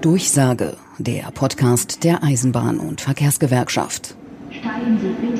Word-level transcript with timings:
Durchsage, 0.00 0.76
der 0.98 1.30
Podcast 1.32 2.04
der 2.04 2.22
Eisenbahn- 2.22 2.78
und 2.78 3.00
Verkehrsgewerkschaft. 3.00 4.14
Steigen 4.50 4.98
Sie 5.00 5.26
bitte 5.26 5.33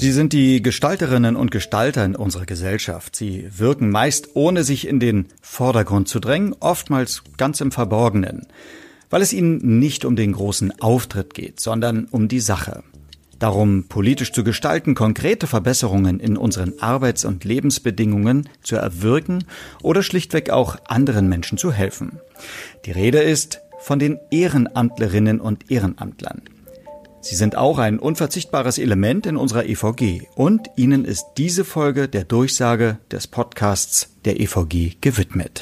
Sie 0.00 0.12
sind 0.12 0.32
die 0.32 0.62
Gestalterinnen 0.62 1.36
und 1.36 1.50
Gestalter 1.50 2.04
in 2.04 2.16
unserer 2.16 2.46
Gesellschaft. 2.46 3.14
Sie 3.14 3.48
wirken 3.56 3.90
meist 3.90 4.30
ohne 4.34 4.64
sich 4.64 4.88
in 4.88 4.98
den 4.98 5.26
Vordergrund 5.42 6.08
zu 6.08 6.20
drängen, 6.20 6.56
oftmals 6.58 7.22
ganz 7.36 7.60
im 7.60 7.70
Verborgenen 7.70 8.46
weil 9.10 9.22
es 9.22 9.32
ihnen 9.32 9.78
nicht 9.78 10.04
um 10.04 10.16
den 10.16 10.32
großen 10.32 10.80
Auftritt 10.80 11.34
geht, 11.34 11.60
sondern 11.60 12.06
um 12.06 12.28
die 12.28 12.40
Sache. 12.40 12.82
Darum, 13.38 13.84
politisch 13.88 14.32
zu 14.32 14.44
gestalten, 14.44 14.94
konkrete 14.94 15.46
Verbesserungen 15.46 16.20
in 16.20 16.36
unseren 16.36 16.78
Arbeits- 16.78 17.24
und 17.24 17.44
Lebensbedingungen 17.44 18.48
zu 18.62 18.76
erwirken 18.76 19.44
oder 19.82 20.02
schlichtweg 20.02 20.50
auch 20.50 20.76
anderen 20.86 21.28
Menschen 21.28 21.58
zu 21.58 21.72
helfen. 21.72 22.20
Die 22.84 22.92
Rede 22.92 23.18
ist 23.18 23.60
von 23.78 23.98
den 23.98 24.18
Ehrenamtlerinnen 24.30 25.40
und 25.40 25.70
Ehrenamtlern. 25.70 26.42
Sie 27.22 27.36
sind 27.36 27.54
auch 27.54 27.78
ein 27.78 27.98
unverzichtbares 27.98 28.78
Element 28.78 29.26
in 29.26 29.36
unserer 29.36 29.66
EVG 29.66 30.22
und 30.36 30.68
Ihnen 30.76 31.04
ist 31.04 31.26
diese 31.36 31.66
Folge 31.66 32.08
der 32.08 32.24
Durchsage 32.24 32.98
des 33.10 33.26
Podcasts 33.26 34.16
der 34.24 34.40
EVG 34.40 34.96
gewidmet. 35.02 35.60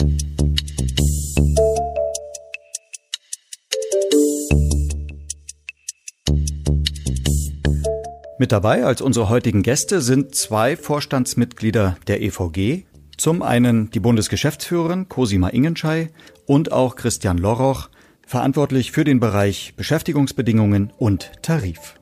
Mit 8.38 8.52
dabei 8.52 8.84
als 8.84 9.00
unsere 9.00 9.28
heutigen 9.28 9.64
Gäste 9.64 10.00
sind 10.00 10.36
zwei 10.36 10.76
Vorstandsmitglieder 10.76 11.96
der 12.06 12.22
EVG. 12.22 12.84
Zum 13.16 13.42
einen 13.42 13.90
die 13.90 13.98
Bundesgeschäftsführerin 13.98 15.08
Cosima 15.08 15.48
Ingenschei 15.48 16.10
und 16.46 16.70
auch 16.70 16.94
Christian 16.94 17.36
Loroch, 17.36 17.88
verantwortlich 18.28 18.92
für 18.92 19.04
den 19.04 19.20
Bereich 19.20 19.72
Beschäftigungsbedingungen 19.74 20.92
und 20.98 21.32
Tarif. 21.40 21.94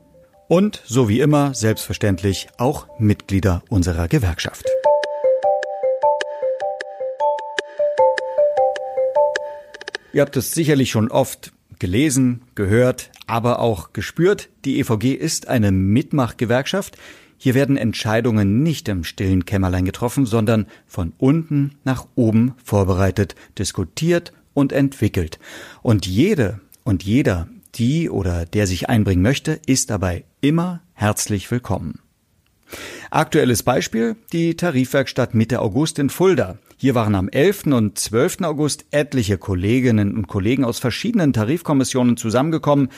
Und 0.49 0.83
so 0.85 1.09
wie 1.09 1.21
immer 1.21 1.55
selbstverständlich 1.55 2.49
auch 2.59 2.89
Mitglieder 2.99 3.63
unserer 3.69 4.09
Gewerkschaft. 4.09 4.67
Ihr 10.13 10.23
habt 10.23 10.37
es 10.37 10.51
sicherlich 10.51 10.91
schon 10.91 11.13
oft 11.13 11.53
gelesen, 11.79 12.43
gehört, 12.57 13.11
aber 13.29 13.61
auch 13.61 13.93
gespürt. 13.93 14.49
Die 14.65 14.81
EVG 14.81 15.15
ist 15.15 15.47
eine 15.47 15.71
Mitmachgewerkschaft. 15.71 16.97
Hier 17.39 17.55
werden 17.55 17.77
Entscheidungen 17.77 18.65
nicht 18.65 18.89
im 18.89 19.05
stillen 19.05 19.45
Kämmerlein 19.45 19.85
getroffen, 19.85 20.27
sondern 20.27 20.67
von 20.87 21.13
unten 21.19 21.77
nach 21.85 22.09
oben 22.17 22.55
vorbereitet, 22.65 23.37
diskutiert 23.59 24.33
und 24.57 24.73
entwickelt. 24.73 25.39
Und 25.83 26.07
jede 26.07 26.61
und 26.83 27.05
jeder, 27.05 27.49
die 27.75 28.09
oder 28.09 28.47
der 28.47 28.67
sich 28.67 28.89
einbringen 28.89 29.23
möchte, 29.23 29.61
ist 29.67 29.91
dabei 29.91 30.25
immer 30.41 30.83
herzlich 30.95 31.51
willkommen. 31.51 32.01
Aktuelles 33.11 33.63
Beispiel 33.63 34.17
die 34.33 34.57
Tarifwerkstatt 34.57 35.35
Mitte 35.35 35.61
August 35.61 35.99
in 35.99 36.09
Fulda. 36.09 36.59
Hier 36.79 36.95
waren 36.95 37.15
am 37.15 37.29
11. 37.29 37.67
und 37.67 37.99
12. 37.99 38.43
August 38.43 38.87
etliche 38.91 39.39
Kolleginnen 39.39 40.17
und 40.17 40.27
Kollegen 40.27 40.65
aus 40.65 40.79
verschiedenen 40.79 41.33
Tarifkommissionen 41.33 42.17
zusammengekommen, 42.17 42.89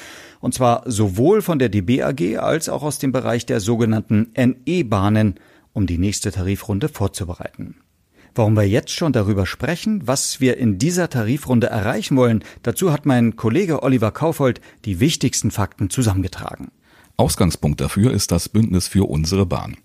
und 0.41 0.55
zwar 0.55 0.85
sowohl 0.87 1.43
von 1.43 1.59
der 1.59 1.69
DB 1.69 2.03
AG 2.03 2.39
als 2.39 2.69
auch 2.69 2.83
aus 2.83 2.99
dem 2.99 3.13
Bereich 3.13 3.47
der 3.47 3.61
sogenannten 3.61 4.33
NE-Bahnen, 4.37 5.35
um 5.73 5.87
die 5.87 5.99
nächste 5.99 6.31
Tarifrunde 6.31 6.89
vorzubereiten. 6.89 7.77
Warum 8.39 8.55
wir 8.55 8.69
jetzt 8.69 8.93
schon 8.93 9.13
darüber 9.13 9.47
sprechen, 9.47 10.07
was 10.07 10.41
wir 10.41 10.59
in 10.59 10.79
dieser 10.79 11.11
Tarifrunde 11.11 11.67
erreichen 11.67 12.17
wollen, 12.17 12.45
dazu 12.63 12.93
hat 12.93 13.05
mein 13.05 13.35
Kollege 13.35 13.83
Oliver 13.83 14.13
Kaufold 14.13 14.61
die 14.85 15.01
wichtigsten 15.01 15.51
Fakten 15.51 15.91
zusammengetragen. 15.91 16.69
Ausgangspunkt 17.17 17.81
dafür 17.81 18.13
ist 18.13 18.31
das 18.31 18.49
Bündnis 18.49 18.87
für 18.87 19.11
unsere 19.11 19.45
Bahn. 19.45 19.77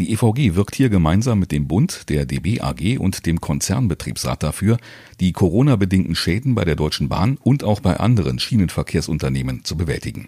Die 0.00 0.12
EVG 0.12 0.56
wirkt 0.56 0.74
hier 0.74 0.88
gemeinsam 0.88 1.38
mit 1.38 1.52
dem 1.52 1.68
Bund, 1.68 2.08
der 2.08 2.26
DB 2.26 2.60
AG 2.60 2.98
und 2.98 3.26
dem 3.26 3.40
Konzernbetriebsrat 3.40 4.42
dafür, 4.42 4.78
die 5.20 5.30
Corona-bedingten 5.30 6.16
Schäden 6.16 6.56
bei 6.56 6.64
der 6.64 6.74
Deutschen 6.74 7.08
Bahn 7.08 7.38
und 7.40 7.62
auch 7.62 7.78
bei 7.78 8.00
anderen 8.00 8.40
Schienenverkehrsunternehmen 8.40 9.62
zu 9.62 9.76
bewältigen. 9.76 10.26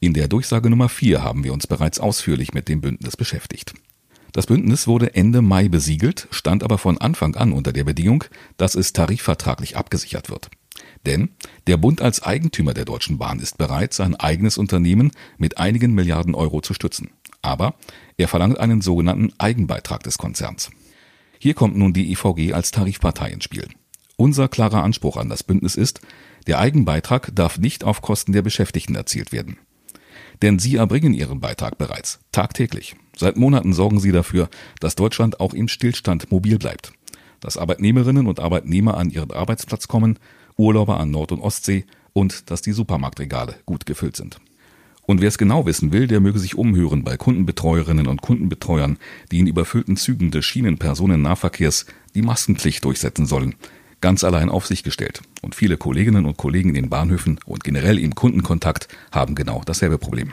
In 0.00 0.14
der 0.14 0.26
Durchsage 0.26 0.68
Nummer 0.68 0.88
4 0.88 1.22
haben 1.22 1.44
wir 1.44 1.52
uns 1.52 1.68
bereits 1.68 2.00
ausführlich 2.00 2.54
mit 2.54 2.68
dem 2.68 2.80
Bündnis 2.80 3.16
beschäftigt. 3.16 3.72
Das 4.34 4.46
Bündnis 4.46 4.88
wurde 4.88 5.14
Ende 5.14 5.42
Mai 5.42 5.68
besiegelt, 5.68 6.26
stand 6.32 6.64
aber 6.64 6.76
von 6.76 6.98
Anfang 6.98 7.36
an 7.36 7.52
unter 7.52 7.72
der 7.72 7.84
Bedingung, 7.84 8.24
dass 8.56 8.74
es 8.74 8.92
tarifvertraglich 8.92 9.76
abgesichert 9.76 10.28
wird. 10.28 10.50
Denn 11.06 11.28
der 11.68 11.76
Bund 11.76 12.02
als 12.02 12.20
Eigentümer 12.20 12.74
der 12.74 12.84
Deutschen 12.84 13.16
Bahn 13.16 13.38
ist 13.38 13.58
bereit, 13.58 13.94
sein 13.94 14.16
eigenes 14.16 14.58
Unternehmen 14.58 15.12
mit 15.38 15.58
einigen 15.58 15.94
Milliarden 15.94 16.34
Euro 16.34 16.60
zu 16.62 16.74
stützen. 16.74 17.10
Aber 17.42 17.76
er 18.16 18.26
verlangt 18.26 18.58
einen 18.58 18.80
sogenannten 18.80 19.32
Eigenbeitrag 19.38 20.02
des 20.02 20.18
Konzerns. 20.18 20.72
Hier 21.38 21.54
kommt 21.54 21.76
nun 21.76 21.92
die 21.92 22.10
EVG 22.10 22.54
als 22.54 22.72
Tarifpartei 22.72 23.30
ins 23.30 23.44
Spiel. 23.44 23.68
Unser 24.16 24.48
klarer 24.48 24.82
Anspruch 24.82 25.16
an 25.16 25.28
das 25.28 25.44
Bündnis 25.44 25.76
ist, 25.76 26.00
der 26.48 26.58
Eigenbeitrag 26.58 27.30
darf 27.36 27.58
nicht 27.58 27.84
auf 27.84 28.02
Kosten 28.02 28.32
der 28.32 28.42
Beschäftigten 28.42 28.96
erzielt 28.96 29.30
werden. 29.30 29.58
Denn 30.42 30.58
sie 30.58 30.74
erbringen 30.74 31.14
ihren 31.14 31.38
Beitrag 31.38 31.78
bereits, 31.78 32.18
tagtäglich. 32.32 32.96
Seit 33.16 33.36
Monaten 33.36 33.72
sorgen 33.72 34.00
sie 34.00 34.12
dafür, 34.12 34.48
dass 34.80 34.96
Deutschland 34.96 35.40
auch 35.40 35.54
im 35.54 35.68
Stillstand 35.68 36.30
mobil 36.30 36.58
bleibt. 36.58 36.92
Dass 37.40 37.56
Arbeitnehmerinnen 37.56 38.26
und 38.26 38.40
Arbeitnehmer 38.40 38.96
an 38.96 39.10
ihren 39.10 39.30
Arbeitsplatz 39.30 39.88
kommen 39.88 40.18
Urlauber 40.56 41.00
an 41.00 41.10
Nord- 41.10 41.32
und 41.32 41.40
Ostsee 41.40 41.84
und 42.12 42.50
dass 42.50 42.62
die 42.62 42.72
Supermarktregale 42.72 43.56
gut 43.66 43.86
gefüllt 43.86 44.16
sind. 44.16 44.38
Und 45.06 45.20
wer 45.20 45.28
es 45.28 45.36
genau 45.36 45.66
wissen 45.66 45.92
will, 45.92 46.06
der 46.06 46.20
möge 46.20 46.38
sich 46.38 46.54
umhören 46.54 47.04
bei 47.04 47.16
Kundenbetreuerinnen 47.16 48.06
und 48.06 48.22
Kundenbetreuern, 48.22 48.98
die 49.30 49.40
in 49.40 49.46
überfüllten 49.46 49.96
Zügen 49.96 50.30
des 50.30 50.46
Schienenpersonennahverkehrs 50.46 51.86
die 52.14 52.22
Maskenpflicht 52.22 52.84
durchsetzen 52.84 53.26
sollen. 53.26 53.54
Ganz 54.00 54.24
allein 54.24 54.48
auf 54.48 54.66
sich 54.66 54.82
gestellt. 54.82 55.20
Und 55.42 55.54
viele 55.54 55.76
Kolleginnen 55.76 56.24
und 56.24 56.38
Kollegen 56.38 56.70
in 56.70 56.74
den 56.74 56.90
Bahnhöfen 56.90 57.38
und 57.44 57.64
generell 57.64 57.98
im 57.98 58.14
Kundenkontakt 58.14 58.88
haben 59.12 59.34
genau 59.34 59.62
dasselbe 59.66 59.98
Problem. 59.98 60.32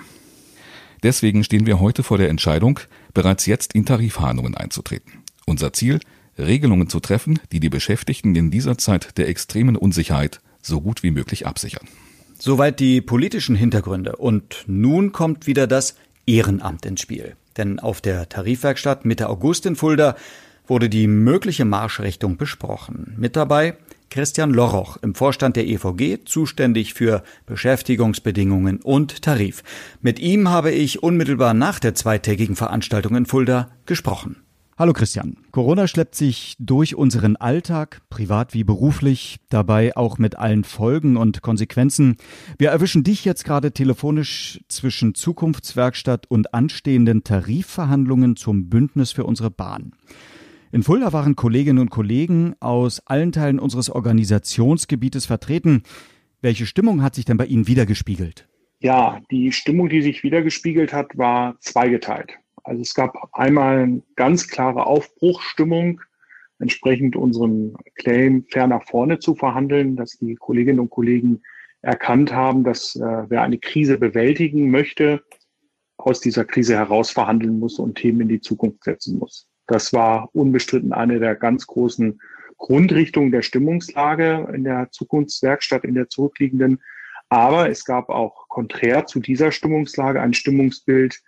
Deswegen 1.03 1.43
stehen 1.43 1.65
wir 1.65 1.79
heute 1.79 2.03
vor 2.03 2.17
der 2.17 2.29
Entscheidung, 2.29 2.79
bereits 3.13 3.45
jetzt 3.45 3.73
in 3.73 3.85
Tarifverhandlungen 3.85 4.55
einzutreten. 4.55 5.23
Unser 5.45 5.73
Ziel, 5.73 5.99
Regelungen 6.37 6.89
zu 6.89 6.99
treffen, 6.99 7.39
die 7.51 7.59
die 7.59 7.69
Beschäftigten 7.69 8.35
in 8.35 8.51
dieser 8.51 8.77
Zeit 8.77 9.17
der 9.17 9.27
extremen 9.27 9.75
Unsicherheit 9.75 10.41
so 10.61 10.81
gut 10.81 11.03
wie 11.03 11.11
möglich 11.11 11.47
absichern. 11.47 11.87
Soweit 12.37 12.79
die 12.79 13.01
politischen 13.01 13.55
Hintergründe. 13.55 14.15
Und 14.15 14.63
nun 14.67 15.11
kommt 15.11 15.47
wieder 15.47 15.67
das 15.67 15.95
Ehrenamt 16.25 16.85
ins 16.85 17.01
Spiel. 17.01 17.35
Denn 17.57 17.79
auf 17.79 18.01
der 18.01 18.29
Tarifwerkstatt 18.29 19.05
Mitte 19.05 19.29
August 19.29 19.65
in 19.65 19.75
Fulda 19.75 20.15
wurde 20.67 20.89
die 20.89 21.07
mögliche 21.07 21.65
Marschrichtung 21.65 22.37
besprochen. 22.37 23.13
Mit 23.17 23.35
dabei 23.35 23.75
Christian 24.11 24.51
Loroch 24.51 24.97
im 24.97 25.15
Vorstand 25.15 25.55
der 25.55 25.65
EVG, 25.65 26.25
zuständig 26.25 26.93
für 26.93 27.23
Beschäftigungsbedingungen 27.45 28.81
und 28.81 29.21
Tarif. 29.21 29.63
Mit 30.01 30.19
ihm 30.19 30.49
habe 30.49 30.69
ich 30.69 31.01
unmittelbar 31.01 31.53
nach 31.53 31.79
der 31.79 31.95
zweitägigen 31.95 32.57
Veranstaltung 32.57 33.15
in 33.15 33.25
Fulda 33.25 33.71
gesprochen. 33.85 34.43
Hallo 34.77 34.91
Christian. 34.91 35.37
Corona 35.51 35.87
schleppt 35.87 36.15
sich 36.15 36.55
durch 36.59 36.95
unseren 36.95 37.37
Alltag, 37.37 38.01
privat 38.09 38.53
wie 38.53 38.65
beruflich, 38.65 39.37
dabei 39.49 39.95
auch 39.95 40.17
mit 40.17 40.37
allen 40.37 40.65
Folgen 40.65 41.15
und 41.15 41.41
Konsequenzen. 41.41 42.17
Wir 42.57 42.71
erwischen 42.71 43.05
dich 43.05 43.23
jetzt 43.23 43.45
gerade 43.45 43.71
telefonisch 43.71 44.59
zwischen 44.67 45.15
Zukunftswerkstatt 45.15 46.25
und 46.29 46.53
anstehenden 46.53 47.23
Tarifverhandlungen 47.23 48.35
zum 48.35 48.67
Bündnis 48.67 49.13
für 49.13 49.23
unsere 49.23 49.51
Bahn. 49.51 49.93
In 50.73 50.83
Fulda 50.83 51.11
waren 51.11 51.35
Kolleginnen 51.35 51.79
und 51.79 51.89
Kollegen 51.89 52.55
aus 52.61 53.01
allen 53.05 53.33
Teilen 53.33 53.59
unseres 53.59 53.89
Organisationsgebietes 53.89 55.25
vertreten. 55.25 55.83
Welche 56.41 56.65
Stimmung 56.65 57.03
hat 57.03 57.13
sich 57.13 57.25
denn 57.25 57.35
bei 57.35 57.45
Ihnen 57.45 57.67
wiedergespiegelt? 57.67 58.47
Ja, 58.79 59.19
die 59.31 59.51
Stimmung, 59.51 59.89
die 59.89 60.01
sich 60.01 60.23
wiedergespiegelt 60.23 60.93
hat, 60.93 61.17
war 61.17 61.59
zweigeteilt. 61.59 62.37
Also 62.63 62.81
es 62.81 62.93
gab 62.93 63.17
einmal 63.33 63.79
eine 63.79 64.01
ganz 64.15 64.47
klare 64.47 64.85
Aufbruchsstimmung, 64.85 65.99
entsprechend 66.59 67.17
unserem 67.17 67.75
Claim 67.95 68.45
fair 68.49 68.67
nach 68.67 68.87
vorne 68.87 69.19
zu 69.19 69.35
verhandeln, 69.35 69.97
dass 69.97 70.17
die 70.19 70.35
Kolleginnen 70.35 70.79
und 70.79 70.89
Kollegen 70.89 71.41
erkannt 71.81 72.31
haben, 72.31 72.63
dass 72.63 72.95
äh, 72.95 73.25
wer 73.27 73.41
eine 73.41 73.57
Krise 73.57 73.97
bewältigen 73.97 74.71
möchte, 74.71 75.21
aus 75.97 76.21
dieser 76.21 76.45
Krise 76.45 76.75
heraus 76.75 77.11
verhandeln 77.11 77.59
muss 77.59 77.77
und 77.77 77.95
Themen 77.95 78.21
in 78.21 78.29
die 78.29 78.41
Zukunft 78.41 78.85
setzen 78.85 79.17
muss. 79.19 79.50
Das 79.71 79.93
war 79.93 80.27
unbestritten 80.33 80.91
eine 80.91 81.19
der 81.19 81.33
ganz 81.35 81.65
großen 81.65 82.19
Grundrichtung 82.57 83.31
der 83.31 83.41
Stimmungslage 83.41 84.51
in 84.53 84.65
der 84.65 84.91
Zukunftswerkstatt, 84.91 85.85
in 85.85 85.95
der 85.95 86.09
zurückliegenden. 86.09 86.81
Aber 87.29 87.69
es 87.69 87.85
gab 87.85 88.09
auch 88.09 88.49
konträr 88.49 89.05
zu 89.05 89.21
dieser 89.21 89.53
Stimmungslage 89.53 90.21
ein 90.21 90.33
Stimmungsbild, 90.33 91.21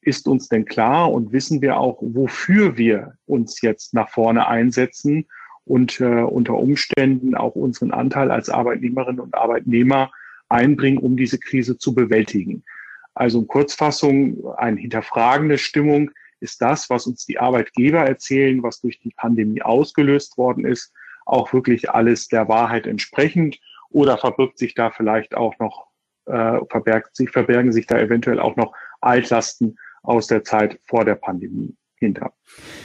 ist 0.00 0.26
uns 0.26 0.48
denn 0.48 0.64
klar 0.64 1.12
und 1.12 1.32
wissen 1.32 1.60
wir 1.60 1.76
auch, 1.76 1.98
wofür 2.00 2.78
wir 2.78 3.18
uns 3.26 3.60
jetzt 3.60 3.92
nach 3.92 4.08
vorne 4.08 4.48
einsetzen 4.48 5.26
und 5.66 6.00
äh, 6.00 6.22
unter 6.22 6.54
Umständen 6.54 7.34
auch 7.34 7.54
unseren 7.56 7.90
Anteil 7.90 8.30
als 8.30 8.48
Arbeitnehmerinnen 8.48 9.20
und 9.20 9.34
Arbeitnehmer 9.34 10.10
einbringen, 10.48 10.96
um 10.96 11.18
diese 11.18 11.38
Krise 11.38 11.76
zu 11.76 11.94
bewältigen. 11.94 12.64
Also 13.12 13.40
in 13.40 13.48
Kurzfassung, 13.48 14.46
eine 14.56 14.80
hinterfragende 14.80 15.58
Stimmung 15.58 16.10
ist 16.42 16.60
das, 16.60 16.90
was 16.90 17.06
uns 17.06 17.24
die 17.24 17.38
Arbeitgeber 17.38 18.00
erzählen, 18.00 18.62
was 18.62 18.80
durch 18.80 18.98
die 18.98 19.12
Pandemie 19.16 19.62
ausgelöst 19.62 20.36
worden 20.36 20.64
ist, 20.64 20.92
auch 21.24 21.52
wirklich 21.52 21.90
alles 21.90 22.28
der 22.28 22.48
Wahrheit 22.48 22.86
entsprechend? 22.86 23.58
Oder 23.90 24.18
verbirgt 24.18 24.58
sich 24.58 24.74
da 24.74 24.90
vielleicht 24.90 25.34
auch 25.34 25.58
noch, 25.58 25.86
äh, 26.26 26.58
verbergt 26.68 27.16
sich, 27.16 27.30
verbergen 27.30 27.72
sich 27.72 27.86
da 27.86 27.98
eventuell 27.98 28.40
auch 28.40 28.56
noch 28.56 28.74
Altlasten 29.00 29.78
aus 30.02 30.26
der 30.26 30.44
Zeit 30.44 30.80
vor 30.86 31.04
der 31.04 31.14
Pandemie 31.14 31.76
hinter. 32.02 32.34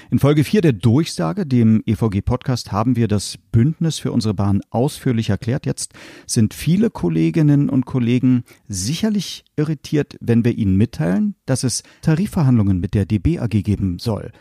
In 0.09 0.19
Folge 0.19 0.43
4 0.43 0.61
der 0.61 0.73
Durchsage, 0.73 1.45
dem 1.45 1.83
EVG-Podcast, 1.85 2.71
haben 2.71 2.95
wir 2.95 3.07
das 3.07 3.37
Bündnis 3.51 3.99
für 3.99 4.11
unsere 4.11 4.33
Bahn 4.33 4.61
ausführlich 4.69 5.29
erklärt. 5.29 5.65
Jetzt 5.65 5.93
sind 6.25 6.53
viele 6.53 6.89
Kolleginnen 6.89 7.69
und 7.69 7.85
Kollegen 7.85 8.43
sicherlich 8.67 9.43
irritiert, 9.57 10.15
wenn 10.21 10.45
wir 10.45 10.57
ihnen 10.57 10.77
mitteilen, 10.77 11.35
dass 11.45 11.63
es 11.63 11.83
Tarifverhandlungen 12.01 12.79
mit 12.79 12.93
der 12.93 13.05
DB 13.05 13.39
AG 13.39 13.49
geben 13.49 13.99
soll. 13.99 14.31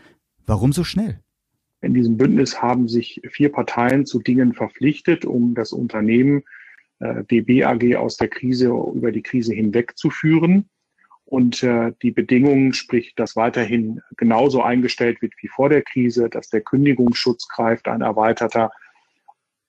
Warum 0.45 0.71
so 0.71 0.83
schnell? 0.83 1.19
In 1.81 1.93
diesem 1.93 2.17
Bündnis 2.17 2.61
haben 2.61 2.87
sich 2.87 3.21
vier 3.29 3.51
Parteien 3.51 4.05
zu 4.05 4.19
Dingen 4.19 4.53
verpflichtet, 4.53 5.25
um 5.25 5.53
das 5.55 5.73
Unternehmen 5.73 6.43
äh, 6.99 7.23
DB 7.25 7.63
AG 7.63 7.95
aus 7.97 8.17
der 8.17 8.29
Krise 8.29 8.67
über 8.67 9.11
die 9.11 9.21
Krise 9.21 9.53
hinwegzuführen 9.53 10.69
und 11.27 11.61
äh, 11.61 11.91
die 12.01 12.11
Bedingungen, 12.11 12.73
sprich, 12.73 13.13
dass 13.15 13.35
weiterhin 13.35 14.01
genauso 14.15 14.63
eingestellt 14.63 15.21
wird 15.21 15.33
wie 15.41 15.49
vor 15.49 15.67
der 15.69 15.81
Krise, 15.81 16.29
dass 16.29 16.49
der 16.49 16.61
Kündigungsschutz 16.61 17.49
greift, 17.49 17.89
ein 17.89 18.01
erweiterter 18.01 18.71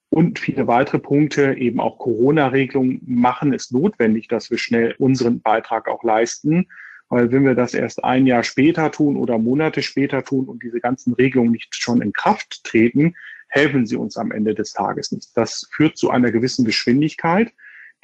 und 0.09 0.39
viele 0.39 0.69
weitere 0.69 1.01
Punkte, 1.01 1.55
eben 1.55 1.81
auch 1.81 1.99
Corona-Regelungen 1.99 3.01
machen 3.05 3.53
es 3.53 3.73
notwendig, 3.73 4.29
dass 4.29 4.51
wir 4.51 4.59
schnell 4.59 4.95
unseren 4.99 5.41
Beitrag 5.41 5.89
auch 5.89 6.03
leisten. 6.05 6.69
Weil 7.09 7.33
wenn 7.33 7.45
wir 7.45 7.55
das 7.55 7.75
erst 7.75 8.05
ein 8.05 8.27
Jahr 8.27 8.45
später 8.45 8.91
tun 8.91 9.17
oder 9.17 9.39
Monate 9.39 9.83
später 9.83 10.25
tun 10.25 10.47
und 10.47 10.63
diese 10.63 10.81
ganzen 10.81 11.15
Regelungen 11.15 11.53
nicht 11.53 11.75
schon 11.75 12.01
in 12.03 12.13
Kraft 12.13 12.63
treten, 12.65 13.17
helfen 13.49 13.87
sie 13.87 13.97
uns 13.97 14.17
am 14.17 14.31
Ende 14.31 14.55
des 14.55 14.73
Tages 14.73 15.11
nicht. 15.11 15.31
Das 15.35 15.69
führt 15.73 15.97
zu 15.97 16.11
einer 16.11 16.31
gewissen 16.31 16.65
Geschwindigkeit 16.65 17.53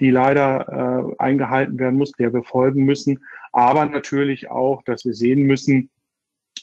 die 0.01 0.11
leider 0.11 1.13
äh, 1.19 1.23
eingehalten 1.23 1.79
werden 1.79 1.97
muss, 1.97 2.13
der 2.13 2.33
wir 2.33 2.43
folgen 2.43 2.85
müssen. 2.85 3.25
Aber 3.53 3.87
natürlich 3.87 4.51
auch, 4.51 4.83
dass 4.83 5.05
wir 5.05 5.15
sehen 5.15 5.43
müssen, 5.43 5.91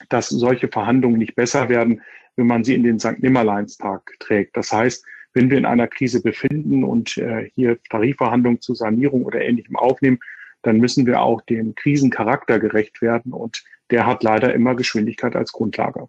dass 0.10 0.30
solche 0.30 0.68
Verhandlungen 0.68 1.18
nicht 1.18 1.36
besser 1.36 1.70
werden, 1.70 2.02
wenn 2.36 2.48
man 2.48 2.64
sie 2.64 2.76
in 2.76 2.84
den 2.84 3.00
St. 3.00 3.20
Nimmerleinstag 3.20 4.14
trägt. 4.20 4.58
Das 4.58 4.72
heißt, 4.72 5.06
wenn 5.34 5.50
wir 5.50 5.58
in 5.58 5.66
einer 5.66 5.88
Krise 5.88 6.22
befinden 6.22 6.84
und 6.84 7.18
äh, 7.18 7.50
hier 7.56 7.78
Tarifverhandlungen 7.90 8.62
zur 8.62 8.76
Sanierung 8.76 9.24
oder 9.24 9.42
Ähnlichem 9.42 9.76
aufnehmen, 9.76 10.20
dann 10.62 10.78
müssen 10.78 11.06
wir 11.06 11.22
auch 11.22 11.42
dem 11.42 11.74
Krisencharakter 11.76 12.60
gerecht 12.60 13.02
werden 13.02 13.34
und 13.34 13.64
der 13.90 14.06
hat 14.06 14.24
leider 14.24 14.54
immer 14.54 14.76
Geschwindigkeit 14.76 15.36
als 15.36 15.52
Grundlage. 15.52 16.08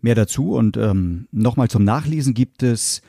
Mehr 0.00 0.14
dazu 0.14 0.54
und 0.54 0.76
ähm, 0.76 1.28
nochmal 1.30 1.68
zum 1.68 1.84
Nachlesen 1.84 2.34
gibt 2.34 2.62
es 2.62 3.02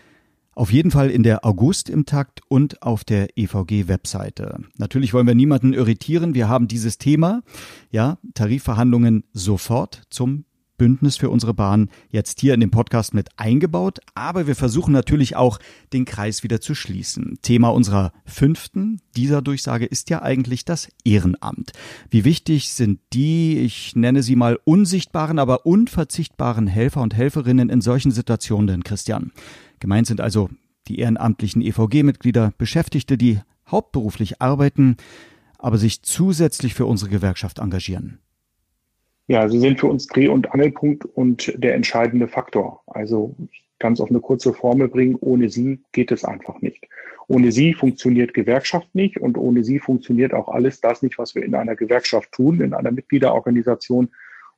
auf 0.62 0.72
jeden 0.72 0.92
Fall 0.92 1.10
in 1.10 1.24
der 1.24 1.44
August 1.44 1.90
im 1.90 2.06
Takt 2.06 2.42
und 2.48 2.84
auf 2.84 3.04
der 3.04 3.36
EVG-Webseite. 3.36 4.60
Natürlich 4.78 5.12
wollen 5.12 5.26
wir 5.26 5.34
niemanden 5.34 5.74
irritieren. 5.74 6.36
Wir 6.36 6.50
haben 6.50 6.68
dieses 6.68 7.00
Thema, 7.00 7.42
ja, 7.90 8.20
Tarifverhandlungen 8.36 9.24
sofort 9.34 10.04
zum 10.12 10.46
Bündnis 10.78 11.18
für 11.18 11.32
unsere 11.32 11.56
Bahn 11.56 11.90
jetzt 12.12 12.40
hier 12.42 12.54
in 12.54 12.60
dem 12.60 12.70
Podcast 12.70 13.16
mit 13.16 13.30
eingebaut, 13.38 14.02
aber 14.14 14.46
wir 14.46 14.56
versuchen 14.56 14.92
natürlich 14.92 15.36
auch 15.36 15.58
den 15.94 16.06
Kreis 16.06 16.44
wieder 16.44 16.62
zu 16.62 16.76
schließen. 16.76 17.40
Thema 17.42 17.70
unserer 17.70 18.14
fünften 18.26 19.02
dieser 19.16 19.42
Durchsage 19.42 19.86
ist 19.86 20.12
ja 20.12 20.22
eigentlich 20.22 20.64
das 20.64 20.90
Ehrenamt. 21.04 21.72
Wie 22.12 22.24
wichtig 22.24 22.70
sind 22.70 23.00
die, 23.14 23.58
ich 23.58 23.96
nenne 23.96 24.22
sie 24.22 24.36
mal 24.36 24.60
unsichtbaren, 24.64 25.40
aber 25.40 25.66
unverzichtbaren 25.66 26.68
Helfer 26.68 27.02
und 27.02 27.16
Helferinnen 27.16 27.70
in 27.70 27.82
solchen 27.82 28.12
Situationen 28.12 28.68
denn, 28.68 28.84
Christian? 28.84 29.32
Gemeint 29.82 30.08
sind 30.08 30.22
also 30.22 30.50
die 30.88 31.00
ehrenamtlichen 31.00 31.62
EVG-Mitglieder, 31.62 32.54
Beschäftigte, 32.58 33.18
die 33.18 33.40
hauptberuflich 33.68 34.42
arbeiten, 34.42 34.96
aber 35.58 35.78
sich 35.78 36.04
zusätzlich 36.04 36.74
für 36.74 36.86
unsere 36.86 37.10
Gewerkschaft 37.10 37.60
engagieren. 37.60 38.20
Ja, 39.28 39.50
sie 39.50 39.60
sind 39.60 39.80
für 39.80 39.88
uns 39.88 40.08
Dreh- 40.08 40.28
und 40.28 40.52
Angelpunkt 40.54 41.06
und 41.06 41.54
der 41.58 41.76
entscheidende 41.76 42.28
Faktor. 42.28 42.82
Also 42.88 43.36
ich 43.52 43.64
kann 43.80 43.94
es 43.94 44.02
auf 44.02 44.10
eine 44.10 44.20
kurze 44.20 44.54
Formel 44.54 44.88
bringen, 44.88 45.16
ohne 45.20 45.50
sie 45.50 45.80
geht 45.92 46.12
es 46.12 46.24
einfach 46.24 46.62
nicht. 46.62 46.88
Ohne 47.28 47.52
sie 47.52 47.74
funktioniert 47.74 48.34
Gewerkschaft 48.34 48.94
nicht 48.94 49.18
und 49.18 49.38
ohne 49.38 49.64
sie 49.64 49.80
funktioniert 49.80 50.34
auch 50.34 50.50
alles 50.50 50.82
das 50.82 51.02
nicht, 51.02 51.18
was 51.18 51.34
wir 51.34 51.44
in 51.44 51.56
einer 51.56 51.76
Gewerkschaft 51.76 52.32
tun, 52.32 52.62
in 52.62 52.74
einer 52.74 52.92
Mitgliederorganisation 52.92 54.10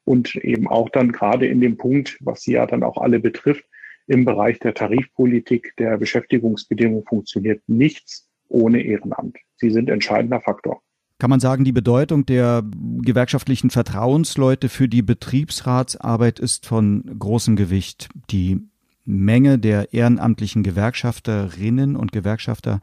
und 0.06 0.36
eben 0.36 0.68
auch 0.68 0.90
dann 0.90 1.12
gerade 1.12 1.46
in 1.46 1.62
dem 1.62 1.78
Punkt, 1.78 2.18
was 2.20 2.42
sie 2.42 2.54
ja 2.54 2.66
dann 2.66 2.84
auch 2.84 2.98
alle 2.98 3.20
betrifft, 3.20 3.64
im 4.08 4.26
Bereich 4.26 4.60
der 4.60 4.74
Tarifpolitik, 4.74 5.74
der 5.78 5.98
Beschäftigungsbedingungen 5.98 7.06
funktioniert 7.06 7.62
nichts 7.68 8.30
ohne 8.50 8.82
Ehrenamt. 8.82 9.38
Sie 9.56 9.70
sind 9.70 9.90
entscheidender 9.90 10.42
Faktor. 10.42 10.82
Kann 11.20 11.30
man 11.30 11.40
sagen, 11.40 11.64
die 11.64 11.72
Bedeutung 11.72 12.26
der 12.26 12.64
gewerkschaftlichen 13.02 13.70
Vertrauensleute 13.70 14.68
für 14.68 14.90
die 14.90 15.02
Betriebsratsarbeit 15.02 16.40
ist 16.40 16.66
von 16.66 17.04
großem 17.18 17.56
Gewicht. 17.56 18.10
Die 18.30 18.60
Menge 19.06 19.60
der 19.60 19.94
ehrenamtlichen 19.94 20.64
Gewerkschafterinnen 20.64 21.96
und 21.96 22.12
Gewerkschafter 22.12 22.82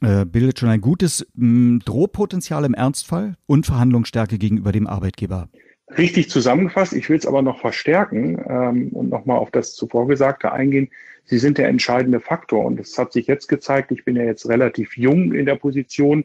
äh, 0.00 0.24
bildet 0.24 0.58
schon 0.58 0.68
ein 0.68 0.80
gutes 0.80 1.26
Drohpotenzial 1.34 2.64
im 2.64 2.74
Ernstfall 2.74 3.36
und 3.46 3.66
Verhandlungsstärke 3.66 4.38
gegenüber 4.38 4.72
dem 4.72 4.86
Arbeitgeber. 4.86 5.48
Richtig 5.96 6.28
zusammengefasst, 6.30 6.94
ich 6.94 7.08
will 7.08 7.16
es 7.16 7.26
aber 7.26 7.42
noch 7.42 7.60
verstärken 7.60 8.42
ähm, 8.48 8.88
und 8.88 9.08
nochmal 9.08 9.38
auf 9.38 9.52
das 9.52 9.74
zuvor 9.74 10.08
Gesagte 10.08 10.50
eingehen. 10.52 10.90
Sie 11.24 11.38
sind 11.38 11.58
der 11.58 11.68
entscheidende 11.68 12.18
Faktor 12.18 12.64
und 12.64 12.80
es 12.80 12.98
hat 12.98 13.12
sich 13.12 13.28
jetzt 13.28 13.46
gezeigt, 13.46 13.92
ich 13.92 14.04
bin 14.04 14.16
ja 14.16 14.24
jetzt 14.24 14.48
relativ 14.48 14.96
jung 14.96 15.32
in 15.32 15.46
der 15.46 15.54
Position 15.54 16.24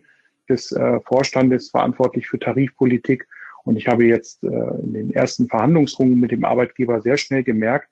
des 0.49 0.71
äh, 0.71 0.99
Vorstandes 1.01 1.69
verantwortlich 1.69 2.27
für 2.27 2.39
Tarifpolitik. 2.39 3.27
Und 3.63 3.77
ich 3.77 3.87
habe 3.87 4.05
jetzt 4.05 4.43
äh, 4.43 4.47
in 4.47 4.93
den 4.93 5.13
ersten 5.13 5.47
Verhandlungsrunden 5.47 6.19
mit 6.19 6.31
dem 6.31 6.43
Arbeitgeber 6.43 7.01
sehr 7.01 7.17
schnell 7.17 7.43
gemerkt, 7.43 7.87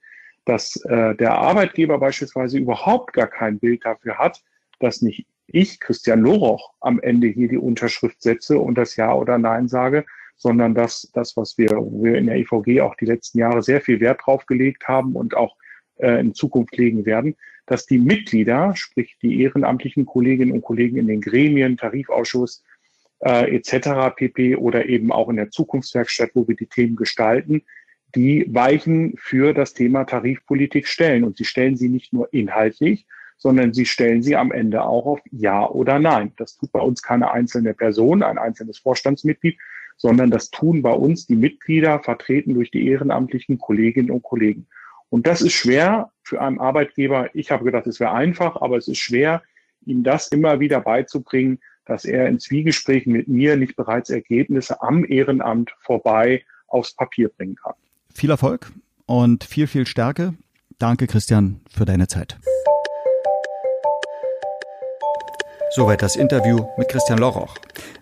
dass 0.45 0.75
äh, 0.85 1.13
der 1.15 1.35
Arbeitgeber 1.37 1.99
beispielsweise 1.99 2.57
überhaupt 2.57 3.13
gar 3.13 3.27
kein 3.27 3.59
Bild 3.59 3.85
dafür 3.85 4.17
hat, 4.17 4.41
dass 4.79 5.03
nicht 5.03 5.27
ich, 5.45 5.79
Christian 5.79 6.21
Loroch, 6.21 6.73
am 6.79 6.99
Ende 6.99 7.27
hier 7.27 7.47
die 7.47 7.57
Unterschrift 7.57 8.21
setze 8.21 8.57
und 8.57 8.75
das 8.75 8.95
Ja 8.95 9.13
oder 9.13 9.37
Nein 9.37 9.67
sage, 9.67 10.05
sondern 10.39 10.73
dass 10.73 11.11
das, 11.13 11.35
was 11.37 11.57
wir, 11.57 11.69
wir 11.69 12.15
in 12.15 12.27
der 12.27 12.37
EVG 12.37 12.81
auch 12.81 12.95
die 12.95 13.05
letzten 13.05 13.39
Jahre 13.39 13.61
sehr 13.61 13.81
viel 13.81 13.99
Wert 13.99 14.21
drauf 14.25 14.45
gelegt 14.45 14.87
haben 14.87 15.15
und 15.15 15.35
auch 15.35 15.57
äh, 15.97 16.19
in 16.19 16.33
Zukunft 16.33 16.75
legen 16.77 17.05
werden, 17.05 17.35
dass 17.65 17.85
die 17.85 17.99
Mitglieder, 17.99 18.73
sprich 18.75 19.17
die 19.21 19.41
ehrenamtlichen 19.41 20.05
Kolleginnen 20.05 20.53
und 20.53 20.61
Kollegen 20.61 20.97
in 20.97 21.07
den 21.07 21.21
Gremien, 21.21 21.75
Tarifausschuss 21.77 22.63
äh, 23.19 23.53
etc. 23.53 24.15
pp. 24.15 24.55
oder 24.55 24.87
eben 24.87 25.11
auch 25.11 25.27
in 25.27 25.35
der 25.35 25.51
Zukunftswerkstatt, 25.51 26.31
wo 26.33 26.47
wir 26.47 26.55
die 26.55 26.67
Themen 26.67 26.95
gestalten, 26.95 27.63
die 28.15 28.47
Weichen 28.49 29.15
für 29.17 29.53
das 29.53 29.73
Thema 29.73 30.05
Tarifpolitik 30.05 30.87
stellen. 30.87 31.25
Und 31.25 31.35
sie 31.35 31.45
stellen 31.45 31.75
sie 31.75 31.89
nicht 31.89 32.13
nur 32.13 32.33
inhaltlich, 32.33 33.05
sondern 33.37 33.73
sie 33.73 33.85
stellen 33.85 34.23
sie 34.23 34.37
am 34.37 34.53
Ende 34.53 34.83
auch 34.83 35.05
auf 35.05 35.19
Ja 35.31 35.67
oder 35.67 35.99
Nein. 35.99 36.31
Das 36.37 36.57
tut 36.57 36.71
bei 36.71 36.79
uns 36.79 37.01
keine 37.01 37.31
einzelne 37.31 37.73
Person, 37.73 38.23
ein 38.23 38.37
einzelnes 38.37 38.79
Vorstandsmitglied, 38.79 39.57
sondern 39.99 40.31
das 40.31 40.49
tun 40.49 40.81
bei 40.81 40.93
uns 40.93 41.27
die 41.27 41.35
Mitglieder, 41.35 41.99
vertreten 41.99 42.55
durch 42.55 42.71
die 42.71 42.87
ehrenamtlichen 42.87 43.59
Kolleginnen 43.59 44.09
und 44.09 44.23
Kollegen. 44.23 44.65
Und 45.09 45.27
das 45.27 45.41
ist 45.41 45.53
schwer 45.53 46.11
für 46.23 46.41
einen 46.41 46.59
Arbeitgeber. 46.59 47.29
Ich 47.33 47.51
habe 47.51 47.65
gedacht, 47.65 47.85
es 47.85 47.99
wäre 47.99 48.13
einfach, 48.13 48.55
aber 48.61 48.77
es 48.77 48.87
ist 48.87 48.99
schwer, 48.99 49.43
ihm 49.85 50.03
das 50.03 50.29
immer 50.29 50.59
wieder 50.59 50.81
beizubringen, 50.81 51.59
dass 51.85 52.05
er 52.05 52.27
in 52.27 52.39
Zwiegesprächen 52.39 53.11
mit 53.11 53.27
mir 53.27 53.57
nicht 53.57 53.75
bereits 53.75 54.09
Ergebnisse 54.09 54.81
am 54.81 55.03
Ehrenamt 55.03 55.71
vorbei 55.81 56.43
aufs 56.67 56.93
Papier 56.93 57.29
bringen 57.29 57.55
kann. 57.55 57.73
Viel 58.13 58.29
Erfolg 58.29 58.71
und 59.05 59.43
viel, 59.43 59.67
viel 59.67 59.85
Stärke. 59.85 60.35
Danke, 60.77 61.07
Christian, 61.07 61.59
für 61.69 61.85
deine 61.85 62.07
Zeit. 62.07 62.37
Soweit 65.71 66.01
das 66.01 66.15
Interview 66.15 66.65
mit 66.77 66.89
Christian 66.89 67.19
Loroch. 67.19 67.55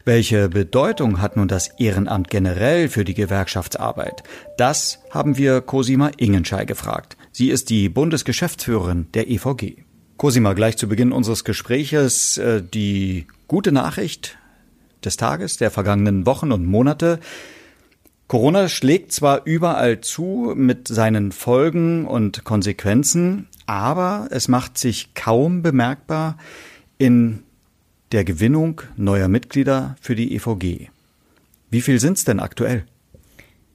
Welche 0.06 0.48
Bedeutung 0.48 1.22
hat 1.22 1.36
nun 1.36 1.48
das 1.48 1.68
Ehrenamt 1.80 2.30
generell 2.30 2.88
für 2.88 3.04
die 3.04 3.14
Gewerkschaftsarbeit? 3.14 4.24
Das 4.58 5.00
haben 5.12 5.38
wir 5.38 5.62
Cosima 5.62 6.12
Ingenschei 6.18 6.66
gefragt. 6.66 7.18
Sie 7.32 7.50
ist 7.50 7.70
die 7.70 7.90
Bundesgeschäftsführerin 7.90 9.08
der 9.14 9.30
EVG. 9.30 9.84
Cosima, 10.16 10.54
gleich 10.54 10.78
zu 10.78 10.88
Beginn 10.88 11.12
unseres 11.12 11.44
Gespräches 11.44 12.38
äh, 12.38 12.64
die 12.64 13.28
gute 13.48 13.72
Nachricht 13.72 14.38
des 15.04 15.18
Tages, 15.18 15.58
der 15.58 15.70
vergangenen 15.70 16.26
Wochen 16.26 16.52
und 16.52 16.66
Monate. 16.66 17.20
Corona 18.28 18.68
schlägt 18.68 19.12
zwar 19.12 19.46
überall 19.46 20.02
zu 20.02 20.54
mit 20.56 20.88
seinen 20.88 21.32
Folgen 21.32 22.06
und 22.06 22.44
Konsequenzen, 22.44 23.48
aber 23.68 24.28
es 24.32 24.48
macht 24.48 24.78
sich 24.78 25.14
kaum 25.14 25.62
bemerkbar 25.62 26.38
in 26.98 27.44
der 28.12 28.24
Gewinnung 28.24 28.82
neuer 28.96 29.28
Mitglieder 29.28 29.96
für 30.02 30.16
die 30.16 30.36
EVG. 30.36 30.90
Wie 31.70 31.82
viel 31.82 32.00
sind's 32.00 32.24
denn 32.24 32.40
aktuell? 32.40 32.86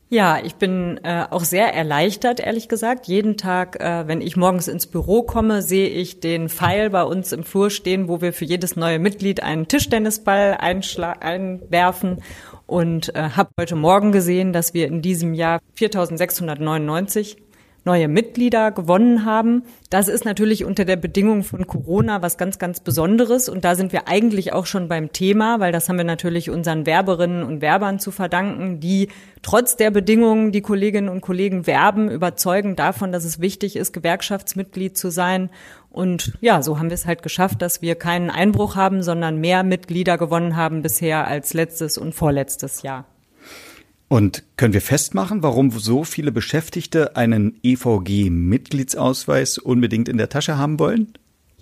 Ja, 0.09 0.39
ich 0.45 0.57
bin 0.57 1.01
äh, 1.05 1.25
auch 1.31 1.43
sehr 1.43 1.73
erleichtert, 1.73 2.39
ehrlich 2.39 2.69
gesagt. 2.69 3.07
Jeden 3.07 3.39
Tag, 3.39 3.81
äh, 3.81 4.07
wenn 4.07 4.21
ich 4.21 4.37
morgens 4.37 4.69
ins 4.69 4.87
Büro 4.87 5.23
komme, 5.23 5.62
sehe 5.62 5.89
ich 5.89 6.21
den 6.21 6.51
Pfeil 6.51 6.91
bei 6.91 7.03
uns 7.03 7.33
im 7.33 7.45
Flur 7.45 7.71
stehen, 7.71 8.09
wo 8.09 8.21
wir 8.21 8.35
für 8.35 8.45
jedes 8.45 8.77
neue 8.77 8.99
Mitglied 8.99 9.43
einen 9.43 9.69
Tischtennisball 9.69 10.59
einwerfen. 10.59 12.23
Und 12.67 13.15
äh, 13.15 13.31
habe 13.31 13.53
heute 13.59 13.75
Morgen 13.75 14.12
gesehen, 14.12 14.53
dass 14.53 14.75
wir 14.75 14.87
in 14.87 15.01
diesem 15.01 15.33
Jahr 15.33 15.61
4.699 15.79 17.39
neue 17.85 18.09
Mitglieder 18.09 18.71
gewonnen 18.71 19.25
haben. 19.25 19.65
Das 19.91 20.09
ist 20.09 20.25
natürlich 20.25 20.65
unter 20.65 20.85
der 20.85 20.97
Bedingung 20.97 21.43
von 21.43 21.67
Corona 21.67 22.23
was 22.23 22.39
ganz, 22.39 22.59
ganz 22.59 22.81
Besonderes. 22.81 23.49
Und 23.49 23.65
da 23.65 23.75
sind 23.75 23.93
wir 23.93 24.09
eigentlich 24.09 24.53
auch 24.53 24.67
schon 24.67 24.89
beim 24.89 25.12
Thema, 25.12 25.61
weil 25.61 25.73
das 25.73 25.89
haben 25.89 25.97
wir 25.97 26.05
natürlich 26.05 26.51
unseren 26.51 26.87
Werberinnen 26.87 27.43
und 27.43 27.61
Werbern 27.61 27.99
zu 27.99 28.11
verdanken, 28.11 28.81
die 28.81 29.09
trotz 29.43 29.77
der 29.77 29.91
Bedingungen, 29.91 30.53
die 30.53 30.61
Kolleginnen 30.61 31.09
und 31.09 31.21
Kollegen 31.21 31.67
werben, 31.67 32.11
überzeugen 32.11 32.77
davon, 32.77 33.12
dass 33.12 33.25
es 33.25 33.41
wichtig 33.41 33.77
ist, 33.77 33.93
Gewerkschaftsmitglied 33.93 34.97
zu 34.97 35.11
sein. 35.11 35.51
Und 35.91 36.33
ja, 36.41 36.62
so 36.62 36.79
haben 36.79 36.89
wir 36.89 36.95
es 36.95 37.07
halt 37.07 37.23
geschafft, 37.23 37.61
dass 37.61 37.83
wir 37.83 37.97
keinen 37.97 38.31
Einbruch 38.31 38.77
haben, 38.77 39.03
sondern 39.03 39.39
mehr 39.39 39.62
Mitglieder 39.62 40.17
gewonnen 40.17 40.57
haben 40.57 40.83
bisher 40.83 41.27
als 41.27 41.53
letztes 41.53 41.99
und 41.99 42.15
vorletztes 42.15 42.83
Jahr. 42.83 43.05
Und 44.12 44.45
können 44.59 44.75
wir 44.75 44.83
festmachen, 44.83 45.42
warum 45.42 45.71
so 45.71 46.04
viele 46.04 46.33
Beschäftigte 46.33 47.16
einen 47.16 47.59
EVG-Mitgliedsausweis 47.62 49.57
unbedingt 49.57 50.07
in 50.07 50.19
der 50.19 50.28
Tasche 50.28 50.59
haben 50.59 50.78
wollen? 50.78 51.14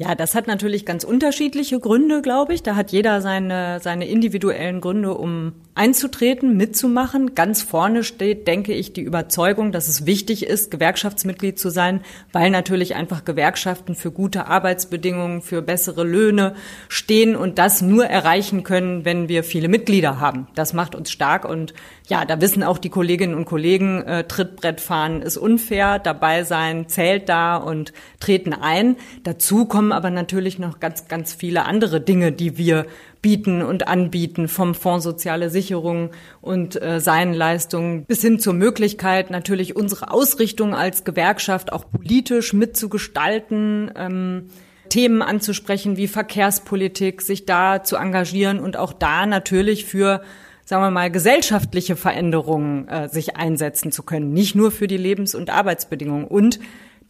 Ja, 0.02 0.14
das 0.14 0.34
hat 0.34 0.46
natürlich 0.46 0.86
ganz 0.86 1.04
unterschiedliche 1.04 1.78
Gründe, 1.78 2.22
glaube 2.22 2.54
ich. 2.54 2.62
Da 2.62 2.74
hat 2.74 2.90
jeder 2.90 3.20
seine, 3.20 3.80
seine 3.80 4.08
individuellen 4.08 4.80
Gründe, 4.80 5.12
um 5.12 5.52
einzutreten, 5.74 6.56
mitzumachen. 6.56 7.34
Ganz 7.34 7.60
vorne 7.60 8.02
steht, 8.02 8.48
denke 8.48 8.72
ich, 8.72 8.94
die 8.94 9.02
Überzeugung, 9.02 9.72
dass 9.72 9.88
es 9.88 10.06
wichtig 10.06 10.46
ist, 10.46 10.70
Gewerkschaftsmitglied 10.70 11.58
zu 11.58 11.68
sein, 11.68 12.00
weil 12.32 12.48
natürlich 12.48 12.94
einfach 12.94 13.26
Gewerkschaften 13.26 13.94
für 13.94 14.10
gute 14.10 14.46
Arbeitsbedingungen, 14.46 15.42
für 15.42 15.60
bessere 15.60 16.04
Löhne 16.04 16.54
stehen 16.88 17.36
und 17.36 17.58
das 17.58 17.82
nur 17.82 18.06
erreichen 18.06 18.62
können, 18.62 19.04
wenn 19.04 19.28
wir 19.28 19.44
viele 19.44 19.68
Mitglieder 19.68 20.18
haben. 20.18 20.48
Das 20.54 20.72
macht 20.72 20.94
uns 20.94 21.10
stark 21.10 21.44
und 21.44 21.74
ja, 22.08 22.24
da 22.24 22.40
wissen 22.40 22.62
auch 22.62 22.78
die 22.78 22.88
Kolleginnen 22.88 23.34
und 23.34 23.44
Kollegen, 23.44 24.02
äh, 24.02 24.24
Trittbrett 24.24 24.80
fahren 24.80 25.22
ist 25.22 25.36
unfair, 25.36 25.98
dabei 25.98 26.42
sein 26.42 26.88
zählt 26.88 27.28
da 27.28 27.56
und 27.56 27.92
treten 28.18 28.52
ein. 28.52 28.96
Dazu 29.22 29.66
kommen 29.66 29.89
aber 29.92 30.10
natürlich 30.10 30.58
noch 30.58 30.80
ganz, 30.80 31.08
ganz 31.08 31.32
viele 31.32 31.64
andere 31.64 32.00
Dinge, 32.00 32.32
die 32.32 32.56
wir 32.56 32.86
bieten 33.22 33.62
und 33.62 33.88
anbieten, 33.88 34.48
vom 34.48 34.74
Fonds 34.74 35.04
Soziale 35.04 35.50
Sicherung 35.50 36.10
und 36.40 36.80
äh, 36.80 37.00
seinen 37.00 37.34
Leistungen 37.34 38.04
bis 38.04 38.22
hin 38.22 38.38
zur 38.38 38.54
Möglichkeit, 38.54 39.30
natürlich 39.30 39.76
unsere 39.76 40.10
Ausrichtung 40.10 40.74
als 40.74 41.04
Gewerkschaft 41.04 41.72
auch 41.72 41.84
politisch 41.90 42.52
mitzugestalten. 42.52 43.90
Ähm, 43.96 44.48
Themen 44.88 45.22
anzusprechen 45.22 45.96
wie 45.96 46.08
Verkehrspolitik, 46.08 47.22
sich 47.22 47.46
da 47.46 47.84
zu 47.84 47.96
engagieren 47.96 48.58
und 48.58 48.76
auch 48.76 48.92
da 48.92 49.24
natürlich 49.24 49.84
für 49.84 50.22
sagen 50.70 50.84
wir 50.84 50.90
mal, 50.92 51.10
gesellschaftliche 51.10 51.96
Veränderungen 51.96 52.86
äh, 52.86 53.08
sich 53.08 53.36
einsetzen 53.36 53.90
zu 53.90 54.04
können, 54.04 54.32
nicht 54.32 54.54
nur 54.54 54.70
für 54.70 54.86
die 54.86 54.96
Lebens- 54.96 55.34
und 55.34 55.50
Arbeitsbedingungen. 55.50 56.24
Und 56.24 56.60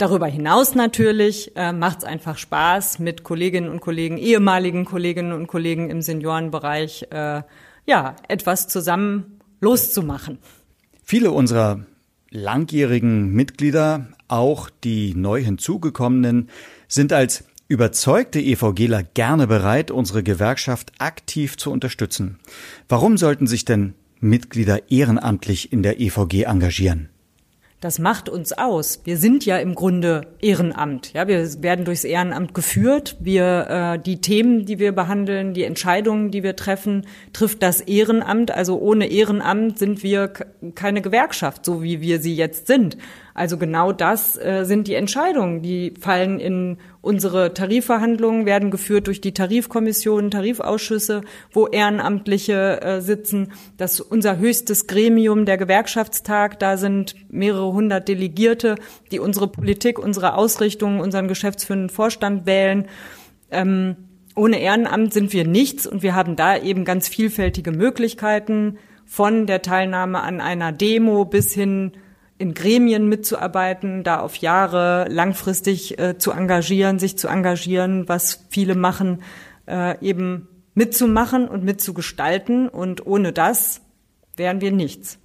darüber 0.00 0.26
hinaus 0.26 0.74
natürlich 0.74 1.56
äh, 1.56 1.72
macht 1.72 1.98
es 1.98 2.04
einfach 2.04 2.38
Spaß, 2.38 2.98
mit 2.98 3.22
Kolleginnen 3.22 3.68
und 3.68 3.80
Kollegen, 3.80 4.16
ehemaligen 4.16 4.84
Kolleginnen 4.84 5.32
und 5.32 5.46
Kollegen 5.46 5.90
im 5.90 6.02
Seniorenbereich, 6.02 7.06
äh, 7.10 7.42
ja, 7.86 8.16
etwas 8.28 8.68
zusammen 8.68 9.40
loszumachen. 9.60 10.38
Viele 11.04 11.32
unserer 11.32 11.84
langjährigen 12.30 13.32
Mitglieder, 13.32 14.08
auch 14.28 14.70
die 14.84 15.14
neu 15.14 15.42
hinzugekommenen, 15.42 16.48
sind 16.88 17.12
als 17.12 17.44
überzeugte 17.68 18.40
EVGler 18.40 19.02
gerne 19.02 19.46
bereit, 19.46 19.90
unsere 19.90 20.22
Gewerkschaft 20.22 20.92
aktiv 20.98 21.56
zu 21.56 21.70
unterstützen. 21.70 22.38
Warum 22.88 23.16
sollten 23.16 23.46
sich 23.46 23.64
denn 23.64 23.94
Mitglieder 24.18 24.90
ehrenamtlich 24.90 25.72
in 25.72 25.82
der 25.82 26.00
EVG 26.00 26.44
engagieren? 26.44 27.10
Das 27.80 27.98
macht 27.98 28.28
uns 28.28 28.52
aus. 28.52 29.00
Wir 29.04 29.16
sind 29.16 29.46
ja 29.46 29.56
im 29.56 29.74
Grunde 29.74 30.26
Ehrenamt. 30.42 31.14
Ja, 31.14 31.28
wir 31.28 31.62
werden 31.62 31.86
durchs 31.86 32.04
Ehrenamt 32.04 32.52
geführt. 32.52 33.16
Wir 33.20 33.66
äh, 33.70 33.98
die 33.98 34.20
Themen, 34.20 34.66
die 34.66 34.78
wir 34.78 34.92
behandeln, 34.92 35.54
die 35.54 35.64
Entscheidungen, 35.64 36.30
die 36.30 36.42
wir 36.42 36.56
treffen, 36.56 37.06
trifft 37.32 37.62
das 37.62 37.80
Ehrenamt. 37.80 38.50
Also 38.50 38.78
ohne 38.78 39.06
Ehrenamt 39.06 39.78
sind 39.78 40.02
wir 40.02 40.30
keine 40.74 41.00
Gewerkschaft, 41.00 41.64
so 41.64 41.82
wie 41.82 42.02
wir 42.02 42.20
sie 42.20 42.36
jetzt 42.36 42.66
sind. 42.66 42.98
Also 43.40 43.56
genau 43.56 43.90
das 43.90 44.36
äh, 44.36 44.64
sind 44.64 44.86
die 44.86 44.92
Entscheidungen, 44.92 45.62
die 45.62 45.94
fallen 45.98 46.40
in 46.40 46.76
unsere 47.00 47.54
Tarifverhandlungen, 47.54 48.44
werden 48.44 48.70
geführt 48.70 49.06
durch 49.06 49.22
die 49.22 49.32
Tarifkommissionen, 49.32 50.30
Tarifausschüsse, 50.30 51.22
wo 51.50 51.66
Ehrenamtliche 51.66 52.82
äh, 52.82 53.00
sitzen. 53.00 53.52
Das 53.78 53.94
ist 53.94 54.00
unser 54.02 54.36
höchstes 54.36 54.86
Gremium, 54.86 55.46
der 55.46 55.56
Gewerkschaftstag. 55.56 56.58
Da 56.58 56.76
sind 56.76 57.14
mehrere 57.30 57.72
hundert 57.72 58.08
Delegierte, 58.08 58.74
die 59.10 59.20
unsere 59.20 59.48
Politik, 59.48 59.98
unsere 59.98 60.34
Ausrichtung, 60.34 61.00
unseren 61.00 61.26
geschäftsführenden 61.26 61.88
Vorstand 61.88 62.44
wählen. 62.44 62.88
Ähm, 63.50 63.96
ohne 64.36 64.60
Ehrenamt 64.60 65.14
sind 65.14 65.32
wir 65.32 65.46
nichts 65.46 65.86
und 65.86 66.02
wir 66.02 66.14
haben 66.14 66.36
da 66.36 66.58
eben 66.58 66.84
ganz 66.84 67.08
vielfältige 67.08 67.72
Möglichkeiten 67.72 68.76
von 69.06 69.46
der 69.46 69.62
Teilnahme 69.62 70.20
an 70.20 70.42
einer 70.42 70.72
Demo 70.72 71.24
bis 71.24 71.54
hin 71.54 71.92
in 72.40 72.54
Gremien 72.54 73.06
mitzuarbeiten, 73.08 74.02
da 74.02 74.20
auf 74.20 74.36
Jahre 74.36 75.06
langfristig 75.10 75.98
äh, 75.98 76.16
zu 76.16 76.32
engagieren, 76.32 76.98
sich 76.98 77.18
zu 77.18 77.28
engagieren, 77.28 78.08
was 78.08 78.46
viele 78.48 78.74
machen, 78.74 79.22
äh, 79.68 80.02
eben 80.04 80.48
mitzumachen 80.74 81.46
und 81.48 81.64
mitzugestalten. 81.64 82.68
Und 82.68 83.06
ohne 83.06 83.32
das 83.32 83.82
wären 84.36 84.62
wir 84.62 84.72
nichts. 84.72 85.18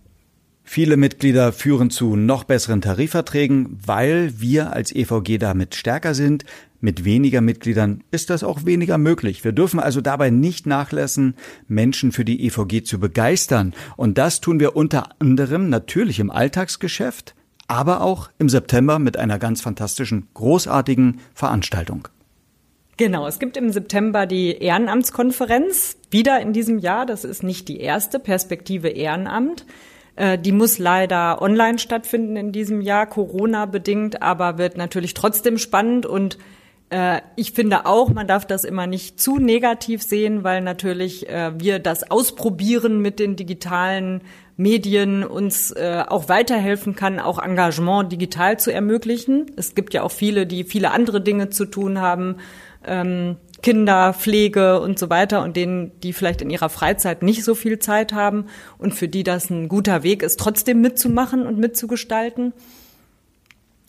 Viele 0.61 0.97
Mitglieder 0.97 1.53
führen 1.53 1.89
zu 1.89 2.17
noch 2.17 2.43
besseren 2.43 2.81
Tarifverträgen, 2.81 3.79
weil 3.85 4.41
wir 4.41 4.73
als 4.73 4.93
EVG 4.93 5.37
damit 5.37 5.75
stärker 5.75 6.13
sind. 6.15 6.43
Mit 6.85 7.03
weniger 7.03 7.41
Mitgliedern 7.41 8.03
ist 8.11 8.29
das 8.29 8.43
auch 8.43 8.63
weniger 8.63 8.99
möglich. 8.99 9.43
Wir 9.43 9.53
dürfen 9.53 9.79
also 9.79 10.01
dabei 10.01 10.29
nicht 10.29 10.67
nachlassen, 10.67 11.33
Menschen 11.67 12.11
für 12.11 12.23
die 12.23 12.45
EVG 12.45 12.83
zu 12.83 12.99
begeistern. 12.99 13.73
Und 13.97 14.19
das 14.19 14.39
tun 14.39 14.59
wir 14.59 14.75
unter 14.75 15.09
anderem 15.17 15.69
natürlich 15.69 16.19
im 16.19 16.29
Alltagsgeschäft, 16.29 17.33
aber 17.67 18.01
auch 18.01 18.29
im 18.37 18.49
September 18.49 18.99
mit 18.99 19.17
einer 19.17 19.39
ganz 19.39 19.61
fantastischen, 19.61 20.27
großartigen 20.35 21.21
Veranstaltung. 21.33 22.07
Genau, 22.97 23.25
es 23.25 23.39
gibt 23.39 23.57
im 23.57 23.71
September 23.71 24.27
die 24.27 24.51
Ehrenamtskonferenz, 24.51 25.97
wieder 26.11 26.39
in 26.39 26.53
diesem 26.53 26.77
Jahr. 26.77 27.07
Das 27.07 27.23
ist 27.23 27.41
nicht 27.41 27.67
die 27.67 27.79
erste 27.79 28.19
Perspektive 28.19 28.89
Ehrenamt. 28.89 29.65
Äh, 30.17 30.37
die 30.37 30.51
muss 30.51 30.77
leider 30.77 31.41
online 31.41 31.79
stattfinden 31.79 32.35
in 32.35 32.51
diesem 32.51 32.79
Jahr, 32.79 33.07
Corona 33.07 33.65
bedingt, 33.65 34.21
aber 34.21 34.59
wird 34.59 34.77
natürlich 34.77 35.15
trotzdem 35.15 35.57
spannend 35.57 36.05
und 36.05 36.37
ich 37.35 37.51
finde 37.51 37.85
auch, 37.87 38.09
man 38.09 38.27
darf 38.27 38.45
das 38.45 38.63
immer 38.63 38.85
nicht 38.85 39.19
zu 39.19 39.37
negativ 39.37 40.03
sehen, 40.03 40.43
weil 40.43 40.61
natürlich 40.61 41.27
äh, 41.27 41.51
wir 41.59 41.79
das 41.79 42.09
Ausprobieren 42.11 43.01
mit 43.01 43.19
den 43.19 43.35
digitalen 43.35 44.21
Medien 44.55 45.23
uns 45.23 45.71
äh, 45.71 46.03
auch 46.07 46.29
weiterhelfen 46.29 46.95
kann, 46.95 47.19
auch 47.19 47.39
Engagement 47.39 48.11
digital 48.11 48.59
zu 48.59 48.71
ermöglichen. 48.71 49.51
Es 49.57 49.75
gibt 49.75 49.93
ja 49.93 50.03
auch 50.03 50.11
viele, 50.11 50.45
die 50.45 50.63
viele 50.63 50.91
andere 50.91 51.21
Dinge 51.21 51.49
zu 51.49 51.65
tun 51.65 51.99
haben. 51.99 52.37
Ähm, 52.85 53.37
Kinder, 53.61 54.13
Pflege 54.13 54.79
und 54.79 54.99
so 54.99 55.09
weiter 55.09 55.41
und 55.41 55.55
denen, 55.57 55.99
die 56.01 56.13
vielleicht 56.13 56.43
in 56.43 56.51
ihrer 56.51 56.69
Freizeit 56.69 57.23
nicht 57.23 57.43
so 57.43 57.55
viel 57.55 57.79
Zeit 57.79 58.13
haben 58.13 58.45
und 58.77 58.93
für 58.93 59.07
die 59.07 59.23
das 59.23 59.49
ein 59.49 59.67
guter 59.69 60.03
Weg 60.03 60.21
ist, 60.21 60.39
trotzdem 60.39 60.81
mitzumachen 60.81 61.47
und 61.47 61.57
mitzugestalten. 61.57 62.53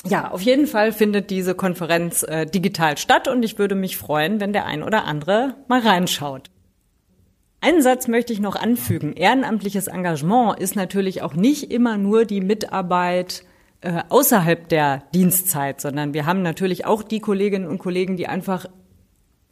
Ja, 0.09 0.31
auf 0.31 0.43
jeden 0.43 0.67
Fall 0.67 0.93
findet 0.93 1.31
diese 1.31 1.55
Konferenz 1.55 2.23
äh, 2.23 2.47
digital 2.47 2.99
statt 2.99 3.29
und 3.29 3.43
ich 3.43 3.59
würde 3.59 3.75
mich 3.75 3.97
freuen, 3.97 4.41
wenn 4.41 4.53
der 4.53 4.67
ein 4.67 4.83
oder 4.83 5.05
andere 5.05 5.55
mal 5.69 5.81
reinschaut. 5.81 6.51
Einen 7.61 7.83
Satz 7.83 8.07
möchte 8.07 8.33
ich 8.33 8.41
noch 8.41 8.55
anfügen. 8.55 9.15
Ehrenamtliches 9.15 9.89
Engagement 9.89 10.61
ist 10.61 10.77
natürlich 10.77 11.23
auch 11.23 11.35
nicht 11.35 11.73
immer 11.73 11.97
nur 11.97 12.25
die 12.25 12.41
Mitarbeit 12.41 13.45
äh, 13.81 14.03
außerhalb 14.09 14.69
der 14.69 15.03
Dienstzeit, 15.15 15.81
sondern 15.81 16.15
wir 16.15 16.27
haben 16.27 16.43
natürlich 16.43 16.85
auch 16.85 17.03
die 17.03 17.21
Kolleginnen 17.21 17.67
und 17.67 17.79
Kollegen, 17.79 18.17
die 18.17 18.29
einfach 18.29 18.67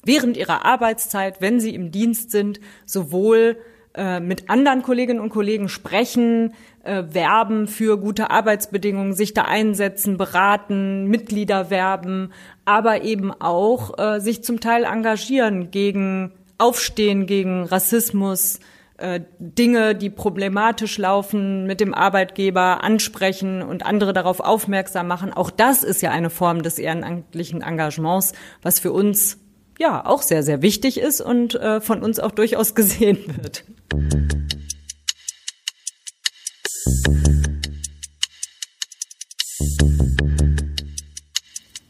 während 0.04 0.36
ihrer 0.36 0.64
Arbeitszeit, 0.64 1.40
wenn 1.40 1.60
sie 1.60 1.74
im 1.74 1.90
Dienst 1.90 2.30
sind, 2.30 2.60
sowohl 2.84 3.56
äh, 3.94 4.20
mit 4.20 4.50
anderen 4.50 4.82
Kolleginnen 4.82 5.20
und 5.20 5.30
Kollegen 5.30 5.68
sprechen, 5.68 6.52
äh, 6.82 7.04
werben 7.10 7.66
für 7.66 7.98
gute 7.98 8.30
Arbeitsbedingungen, 8.30 9.12
sich 9.12 9.34
da 9.34 9.42
einsetzen, 9.42 10.16
beraten, 10.16 11.06
Mitglieder 11.06 11.70
werben, 11.70 12.32
aber 12.64 13.02
eben 13.02 13.30
auch 13.32 13.98
äh, 13.98 14.20
sich 14.20 14.42
zum 14.42 14.60
Teil 14.60 14.84
engagieren 14.84 15.70
gegen 15.70 16.32
Aufstehen 16.58 17.26
gegen 17.26 17.64
Rassismus, 17.64 18.60
äh, 18.96 19.20
Dinge, 19.38 19.94
die 19.94 20.10
problematisch 20.10 20.98
laufen, 20.98 21.66
mit 21.66 21.80
dem 21.80 21.94
Arbeitgeber 21.94 22.84
ansprechen 22.84 23.62
und 23.62 23.84
andere 23.84 24.12
darauf 24.12 24.40
aufmerksam 24.40 25.08
machen. 25.08 25.32
Auch 25.32 25.50
das 25.50 25.82
ist 25.82 26.00
ja 26.00 26.10
eine 26.10 26.30
Form 26.30 26.62
des 26.62 26.78
ehrenamtlichen 26.78 27.60
Engagements, 27.60 28.34
was 28.62 28.78
für 28.78 28.92
uns 28.92 29.43
ja 29.78 30.04
auch 30.04 30.22
sehr, 30.22 30.42
sehr 30.42 30.62
wichtig 30.62 30.98
ist 30.98 31.20
und 31.20 31.54
äh, 31.54 31.80
von 31.80 32.02
uns 32.02 32.20
auch 32.20 32.32
durchaus 32.32 32.74
gesehen 32.74 33.18
wird. 33.40 33.64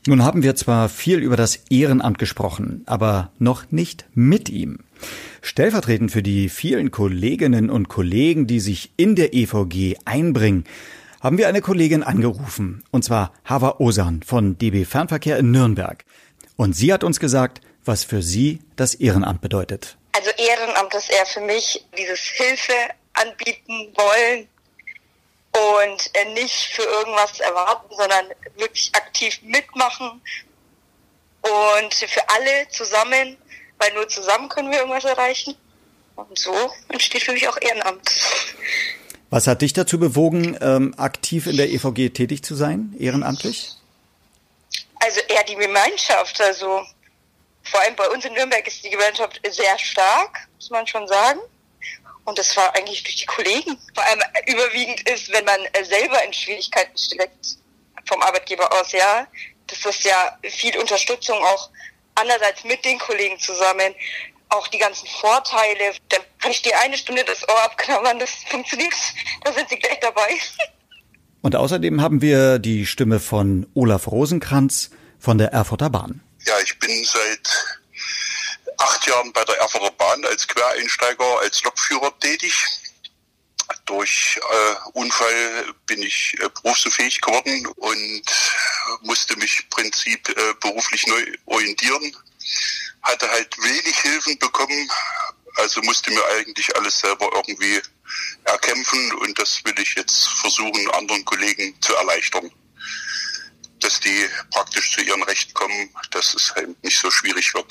Nun 0.07 0.23
haben 0.23 0.43
wir 0.43 0.55
zwar 0.55 0.91
viel 0.91 1.21
über 1.21 1.37
das 1.37 1.57
Ehrenamt 1.71 2.19
gesprochen, 2.19 2.83
aber 2.85 3.33
noch 3.39 3.71
nicht 3.71 4.05
mit 4.13 4.51
ihm. 4.51 4.81
Stellvertretend 5.41 6.11
für 6.11 6.23
die 6.23 6.51
vielen 6.51 6.91
Kolleginnen 6.91 7.71
und 7.71 7.89
Kollegen, 7.89 8.47
die 8.47 8.61
sich 8.61 8.93
in 8.99 9.15
der 9.17 9.33
EVG 9.33 9.97
einbringen, 10.05 10.65
haben 11.23 11.39
wir 11.39 11.49
eine 11.49 11.63
Kollegin 11.63 12.03
angerufen, 12.03 12.85
und 12.91 13.03
zwar 13.03 13.33
Hava 13.47 13.77
Osan 13.79 14.23
von 14.23 14.59
DB 14.59 14.85
Fernverkehr 14.85 15.39
in 15.39 15.51
Nürnberg. 15.53 16.05
Und 16.57 16.77
sie 16.77 16.93
hat 16.93 17.03
uns 17.03 17.19
gesagt, 17.19 17.63
was 17.85 18.05
für 18.05 18.23
sie 18.23 18.61
das 18.77 18.95
Ehrenamt 18.95 19.41
bedeutet. 19.41 19.97
Also 20.13 20.31
Ehrenamt 20.31 20.95
ist 20.95 21.11
eher 21.11 21.27
für 21.27 21.41
mich 21.41 21.85
dieses 21.97 22.21
Hilfe 22.21 22.73
anbieten 23.15 23.93
wollen, 23.95 24.49
und 25.55 26.11
äh, 26.15 26.33
nicht 26.33 26.67
für 26.73 26.83
irgendwas 26.83 27.39
erwarten, 27.41 27.95
sondern 27.97 28.27
wirklich 28.57 28.91
aktiv 28.95 29.41
mitmachen 29.43 30.21
und 31.43 31.95
für 31.95 32.29
alle 32.29 32.69
zusammen, 32.71 33.37
weil 33.79 33.93
nur 33.95 34.09
zusammen 34.09 34.49
können 34.49 34.71
wir 34.71 34.79
irgendwas 34.79 35.05
erreichen. 35.05 35.55
Und 36.17 36.39
so 36.39 36.55
entsteht 36.89 37.23
für 37.23 37.33
mich 37.33 37.47
auch 37.49 37.57
Ehrenamt. 37.61 38.09
Was 39.31 39.47
hat 39.47 39.63
dich 39.63 39.73
dazu 39.73 39.99
bewogen, 39.99 40.57
ähm, 40.61 40.95
aktiv 40.97 41.47
in 41.47 41.57
der 41.57 41.69
EVG 41.71 42.11
tätig 42.11 42.45
zu 42.45 42.55
sein, 42.55 42.95
ehrenamtlich? 42.99 43.73
Also 45.01 45.21
eher 45.29 45.45
die 45.45 45.57
Gemeinschaft. 45.57 46.41
Also 46.41 46.83
vor 47.65 47.81
allem 47.81 47.97
bei 47.97 48.09
uns 48.09 48.25
in 48.25 48.33
Nürnberg 48.35 48.67
ist 48.67 48.85
die 48.85 48.91
Gemeinschaft 48.91 49.41
sehr 49.49 49.79
stark, 49.79 50.49
muss 50.57 50.71
man 50.71 50.87
schon 50.87 51.07
sagen. 51.09 51.41
Und 52.25 52.39
das 52.39 52.57
war 52.57 52.75
eigentlich 52.75 53.03
durch 53.03 53.17
die 53.17 53.27
Kollegen. 53.27 53.79
Vor 53.95 54.05
allem 54.05 54.21
überwiegend 54.47 55.09
ist, 55.09 55.31
wenn 55.33 55.45
man 55.45 55.61
selber 55.83 56.23
in 56.25 56.33
Schwierigkeiten 56.33 56.97
steckt, 56.97 57.59
vom 58.07 58.21
Arbeitgeber 58.23 58.71
aus, 58.81 58.93
ja, 58.93 59.27
das 59.67 59.85
ist 59.85 60.05
ja 60.05 60.39
viel 60.43 60.77
Unterstützung 60.79 61.37
auch 61.39 61.71
andererseits 62.15 62.65
mit 62.65 62.85
den 62.85 62.99
Kollegen 62.99 63.39
zusammen. 63.39 63.95
Auch 64.51 64.69
die 64.69 64.79
ganzen 64.79 65.09
Vorteile, 65.21 65.95
da 66.11 66.19
kann 66.39 66.51
ich 66.51 66.63
dir 66.63 66.79
eine 66.81 66.97
Stunde 66.97 67.25
das 67.25 67.49
Ohr 67.49 67.63
abknabbern, 67.65 68.19
das 68.19 68.31
funktioniert, 68.49 68.95
da 69.43 69.53
sind 69.53 69.69
sie 69.69 69.77
gleich 69.77 69.99
dabei. 70.01 70.29
Und 71.41 71.57
außerdem 71.57 72.01
haben 72.01 72.23
wir 72.23 72.59
die 72.59 72.87
Stimme 72.87 73.21
von 73.21 73.67
Olaf 73.75 74.07
Rosenkranz 74.07 74.91
von 75.19 75.39
der 75.39 75.49
Erfurter 75.49 75.91
Bahn. 75.91 76.24
Ja, 76.47 76.61
ich 76.61 76.79
bin 76.79 77.05
seit 77.05 77.49
acht 78.77 79.07
Jahren 79.07 79.33
bei 79.33 79.45
der 79.45 79.57
Erfurter 79.59 79.91
Bahn 79.93 80.25
als 80.27 80.47
Quereinsteiger, 80.47 81.41
als 81.41 81.63
Lokführer 81.63 82.19
tätig. 82.21 82.53
Durch 83.87 84.39
äh, 84.39 84.75
Unfall 84.93 85.75
bin 85.87 86.03
ich 86.03 86.37
äh, 86.41 86.49
berufsunfähig 86.51 87.21
geworden 87.21 87.67
und 87.77 88.23
musste 89.03 89.37
mich 89.37 89.61
im 89.61 89.69
Prinzip 89.71 90.29
äh, 90.29 90.55
beruflich 90.61 91.07
neu 91.07 91.33
orientieren. 91.47 92.15
Hatte 93.03 93.31
halt 93.31 93.57
wenig 93.63 93.97
Hilfen 94.01 94.39
bekommen, 94.39 94.91
also 95.57 95.81
musste 95.83 96.11
mir 96.11 96.25
eigentlich 96.37 96.75
alles 96.77 96.99
selber 96.99 97.31
irgendwie 97.35 97.81
erkämpfen 98.45 99.13
und 99.15 99.39
das 99.39 99.65
will 99.65 99.79
ich 99.79 99.95
jetzt 99.95 100.29
versuchen, 100.41 100.91
anderen 100.91 101.25
Kollegen 101.25 101.75
zu 101.81 101.95
erleichtern. 101.95 102.51
Dass 103.85 104.01
die 104.01 104.25
praktisch 104.51 104.93
zu 104.93 105.03
ihrem 105.03 105.23
Recht 105.25 105.53
kommen, 105.53 105.91
dass 106.11 106.33
es 106.33 106.55
halt 106.57 106.83
nicht 106.83 106.99
so 106.99 107.11
schwierig 107.11 107.53
wird. 107.53 107.71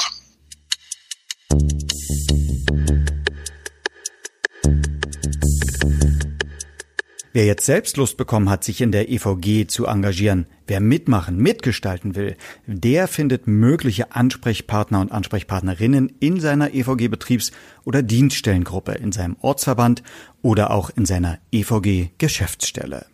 Wer 7.35 7.45
jetzt 7.47 7.65
selbst 7.65 7.97
Lust 7.97 8.15
bekommen 8.17 8.47
hat, 8.51 8.63
sich 8.63 8.79
in 8.81 8.91
der 8.91 9.09
EVG 9.09 9.65
zu 9.65 9.87
engagieren, 9.87 10.45
wer 10.67 10.79
mitmachen, 10.79 11.37
mitgestalten 11.37 12.15
will, 12.15 12.37
der 12.67 13.07
findet 13.07 13.47
mögliche 13.47 14.11
Ansprechpartner 14.11 15.01
und 15.01 15.11
Ansprechpartnerinnen 15.11 16.15
in 16.19 16.39
seiner 16.39 16.75
EVG-Betriebs- 16.75 17.51
oder 17.85 18.03
Dienststellengruppe, 18.03 18.91
in 18.91 19.11
seinem 19.11 19.35
Ortsverband 19.41 20.03
oder 20.43 20.69
auch 20.69 20.91
in 20.91 21.07
seiner 21.07 21.39
EVG-Geschäftsstelle. 21.51 23.07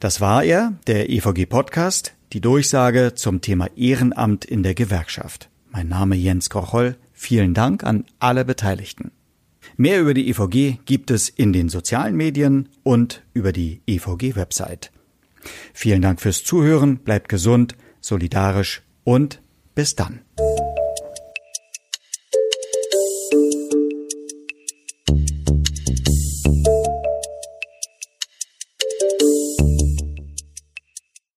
Das 0.00 0.22
war 0.22 0.42
er, 0.42 0.72
der 0.86 1.10
EVG-Podcast, 1.10 2.14
die 2.32 2.40
Durchsage 2.40 3.12
zum 3.14 3.42
Thema 3.42 3.68
Ehrenamt 3.76 4.46
in 4.46 4.62
der 4.62 4.72
Gewerkschaft. 4.72 5.50
Mein 5.70 5.88
Name 5.88 6.16
Jens 6.16 6.48
Krocholl. 6.48 6.96
Vielen 7.12 7.52
Dank 7.52 7.84
an 7.84 8.06
alle 8.18 8.46
Beteiligten. 8.46 9.10
Mehr 9.76 10.00
über 10.00 10.14
die 10.14 10.30
EVG 10.30 10.78
gibt 10.86 11.10
es 11.10 11.28
in 11.28 11.52
den 11.52 11.68
sozialen 11.68 12.16
Medien 12.16 12.70
und 12.82 13.22
über 13.34 13.52
die 13.52 13.82
EVG-Website. 13.86 14.90
Vielen 15.74 16.00
Dank 16.00 16.22
fürs 16.22 16.44
Zuhören, 16.44 16.96
bleibt 16.96 17.28
gesund, 17.28 17.76
solidarisch 18.00 18.80
und 19.04 19.42
bis 19.74 19.96
dann. 19.96 20.20